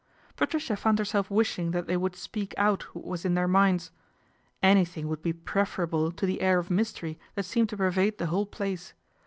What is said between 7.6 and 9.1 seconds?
to pervade the whole place.